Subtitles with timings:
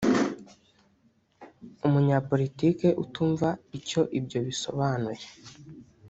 [1.87, 5.25] umunyapolitiki utumva icyo ibyo bisobanuye